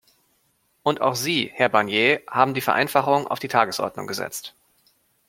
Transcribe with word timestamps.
Und 0.81 0.99
auch 0.99 1.13
Sie, 1.15 1.51
Herr 1.53 1.69
Barnier, 1.69 2.23
haben 2.27 2.55
die 2.55 2.61
Vereinfachung 2.61 3.27
auf 3.27 3.37
die 3.37 3.49
Tagesordnung 3.49 4.07
gesetzt. 4.07 4.55